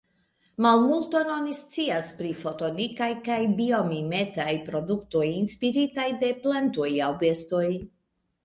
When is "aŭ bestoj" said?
7.11-7.67